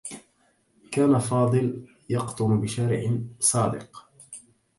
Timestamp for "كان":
0.91-1.19